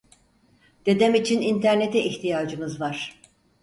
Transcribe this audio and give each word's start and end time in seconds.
Dedem 0.85 1.15
için 1.15 1.41
internete 1.41 2.03
ihtiyacımız 2.03 2.81
var 2.81 3.21